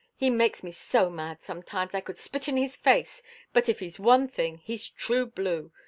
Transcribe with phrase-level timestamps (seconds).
[0.15, 3.21] He makes me so mad sometimes I could spit in his face,
[3.53, 5.71] but if he's one thing he's true blue.